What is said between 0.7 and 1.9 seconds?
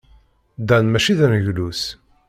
maci d aneglus.